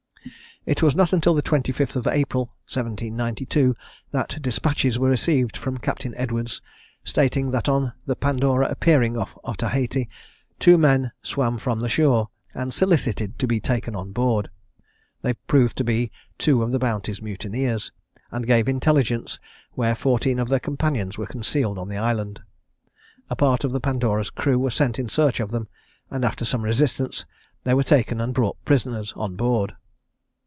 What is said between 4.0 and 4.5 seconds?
that